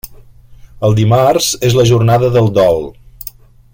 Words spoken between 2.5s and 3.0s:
Dol.